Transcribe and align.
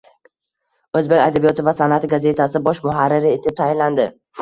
O'zbek 1.01 1.21
adabiyoti 1.27 1.67
va 1.69 1.75
san'ati 1.83 2.11
gazetasi 2.17 2.65
bosh 2.71 2.83
muharriri 2.91 3.39
etib 3.39 3.63
tayinlandi. 3.65 4.13